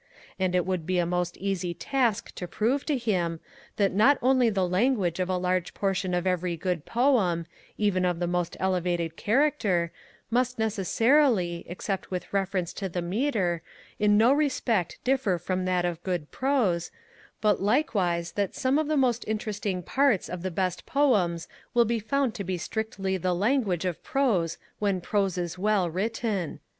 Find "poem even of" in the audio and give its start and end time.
6.87-8.17